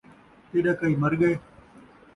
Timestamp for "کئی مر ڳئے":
0.79-1.31